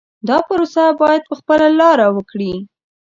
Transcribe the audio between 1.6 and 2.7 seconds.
لاره وکړي.